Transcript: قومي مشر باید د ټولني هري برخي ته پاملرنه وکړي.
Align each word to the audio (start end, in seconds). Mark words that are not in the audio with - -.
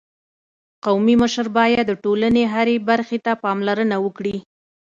قومي 0.85 1.15
مشر 1.23 1.45
باید 1.57 1.85
د 1.87 1.91
ټولني 2.03 2.43
هري 2.53 2.75
برخي 2.89 3.19
ته 3.25 3.31
پاملرنه 3.43 3.97
وکړي. 4.05 4.35